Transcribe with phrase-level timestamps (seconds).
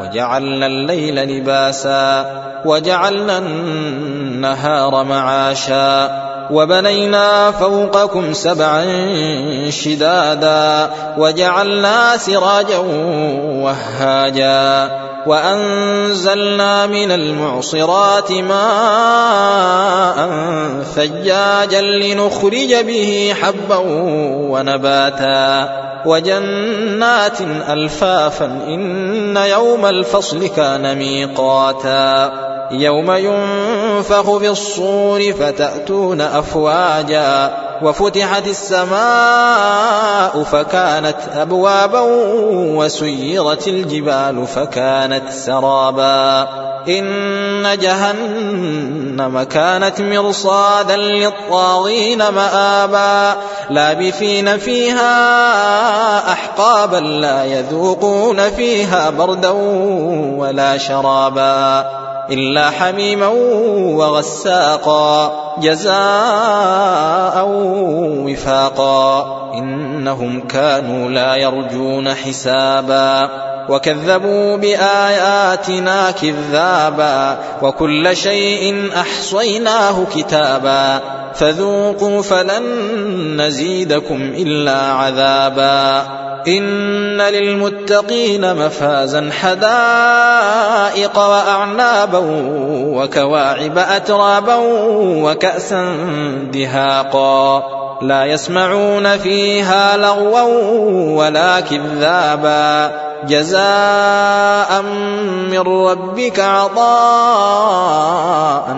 [0.00, 2.26] وجعلنا الليل لباسا
[2.64, 6.10] وجعلنا النهار معاشا
[6.50, 8.84] وبنينا فوقكم سبعا
[9.70, 12.78] شدادا وجعلنا سراجا
[13.62, 14.90] وهاجا
[15.26, 20.18] وأنزلنا من المعصرات ماء
[20.94, 23.76] ثجاجا لنخرج به حبا
[24.50, 25.87] ونباتا.
[26.06, 32.32] وجنات ألفافا إن يوم الفصل كان ميقاتا
[32.70, 37.50] يوم ينفخ في الصور فتأتون أفواجا
[37.82, 42.00] وفتحت السماء فكانت أبوابا
[42.76, 46.48] وسيرت الجبال فكانت سرابا
[46.88, 53.36] إن جهنم كانت مرصادا للطاغين مآبا
[53.70, 59.50] لابثين فيها أحقابا لا يذوقون فيها بردا
[60.38, 62.07] ولا شرابا.
[62.30, 63.26] إلا حميما
[63.96, 65.32] وغساقا
[65.62, 67.44] جزاء
[68.26, 69.38] وفاقا.
[69.54, 73.30] إنهم كانوا لا يرجون حسابا.
[73.68, 77.38] وكذبوا بآياتنا كذابا.
[77.62, 81.00] وكل شيء أحصيناه كتابا.
[81.34, 82.62] فذوقوا فلن
[83.42, 86.06] نزيدكم إلا عذابا.
[86.48, 90.87] إن للمتقين مفازا حدائق.
[91.06, 92.20] وأعنابا
[92.96, 94.54] وكواعب أترابا
[95.24, 95.96] وكأسا
[96.52, 97.62] دهاقا
[98.02, 102.90] لا يسمعون فيها لغوا ولا كذابا
[103.26, 104.82] جزاء
[105.50, 106.88] من ربك عطاء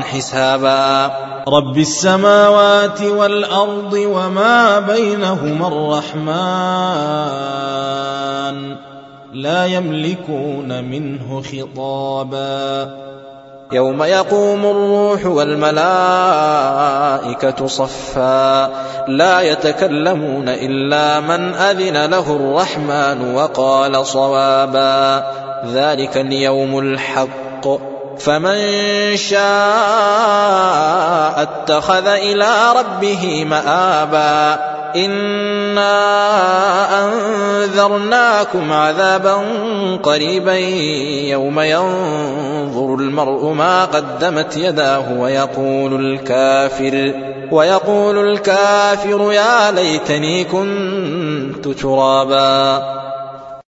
[0.00, 1.10] حسابا
[1.48, 6.94] رب السماوات والأرض وما بينهما الرحمن
[9.34, 12.90] لا يملكون منه خطابا.
[13.72, 15.86] يوم يقوم الروح والملائكة
[17.66, 18.70] صفا.
[19.08, 25.24] لا يتكلمون إلا من أذن له الرحمن وقال صوابا.
[25.72, 27.68] ذلك اليوم الحق.
[28.18, 28.56] فمن
[29.16, 29.42] شاء
[31.42, 34.58] اتخذ إلى ربه مآبا.
[34.96, 35.94] إنا
[37.74, 39.34] أنذرناكم عذابا
[40.02, 40.54] قريبا
[41.28, 47.14] يوم ينظر المرء ما قدمت يداه ويقول الكافر
[47.50, 53.03] ويقول الكافر يا ليتني كنت ترابا